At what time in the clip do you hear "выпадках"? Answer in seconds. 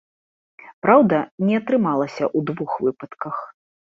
2.87-3.37